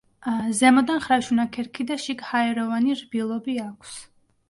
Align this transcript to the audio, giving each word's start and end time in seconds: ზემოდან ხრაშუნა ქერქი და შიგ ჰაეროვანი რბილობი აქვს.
ზემოდან 0.59 1.03
ხრაშუნა 1.03 1.45
ქერქი 1.59 1.87
და 1.93 1.99
შიგ 2.07 2.27
ჰაეროვანი 2.33 3.01
რბილობი 3.05 3.61
აქვს. 3.71 3.99